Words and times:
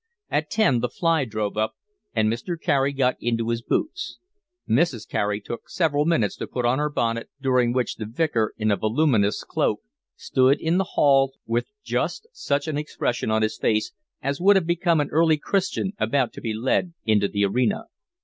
At 0.31 0.49
ten 0.49 0.79
the 0.79 0.89
fly 0.89 1.25
drove 1.25 1.57
up, 1.57 1.75
and 2.15 2.27
Mr. 2.27 2.59
Carey 2.59 2.91
got 2.91 3.17
into 3.21 3.49
his 3.49 3.61
boots. 3.61 4.17
Mrs. 4.67 5.07
Carey 5.07 5.39
took 5.39 5.69
several 5.69 6.05
minutes 6.05 6.35
to 6.37 6.47
put 6.47 6.65
on 6.65 6.79
her 6.79 6.89
bonnet, 6.89 7.29
during 7.39 7.71
which 7.71 7.97
the 7.97 8.07
Vicar, 8.07 8.55
in 8.57 8.71
a 8.71 8.75
voluminous 8.77 9.43
cloak, 9.43 9.81
stood 10.15 10.59
in 10.59 10.79
the 10.79 10.93
hall 10.97 11.33
with 11.45 11.67
just 11.83 12.25
such 12.33 12.67
an 12.67 12.79
expression 12.79 13.29
on 13.29 13.43
his 13.43 13.59
face 13.59 13.93
as 14.23 14.41
would 14.41 14.55
have 14.55 14.65
become 14.65 14.99
an 15.01 15.09
early 15.11 15.37
Christian 15.37 15.93
about 15.99 16.33
to 16.33 16.41
be 16.41 16.55
led 16.55 16.95
into 17.05 17.27
the 17.27 17.45
arena. 17.45 17.83